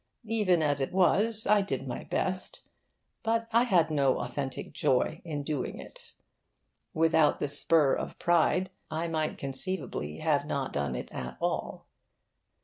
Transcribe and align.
Even 0.25 0.63
as 0.63 0.81
it 0.81 0.91
was, 0.91 1.45
I 1.45 1.61
did 1.61 1.87
my 1.87 2.05
best. 2.05 2.61
But 3.21 3.47
I 3.51 3.65
had 3.65 3.91
no 3.91 4.17
authentic 4.21 4.73
joy 4.73 5.21
in 5.23 5.43
doing 5.43 5.77
it. 5.79 6.15
Without 6.91 7.37
the 7.37 7.47
spur 7.47 7.93
of 7.93 8.17
pride 8.17 8.71
I 8.89 9.07
might 9.07 9.37
conceivably 9.37 10.17
have 10.17 10.47
not 10.47 10.73
done 10.73 10.95
it 10.95 11.11
at 11.11 11.37
all. 11.39 11.85